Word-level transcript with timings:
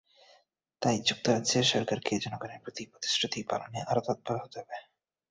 তাই 0.81 0.97
যুক্তরাজ্যের 1.07 1.65
সরকারকে 1.71 2.13
জনগণের 2.17 2.61
প্রতি 2.63 2.83
প্রতিশ্রুতি 2.91 3.39
পালনে 3.49 3.79
আরও 3.89 4.01
তৎপর 4.07 4.35
হতে 4.43 4.57
হবে। 4.61 4.77